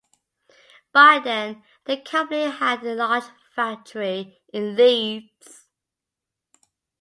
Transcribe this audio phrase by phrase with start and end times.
[0.91, 5.67] By then, the company had a large factory in Leeds.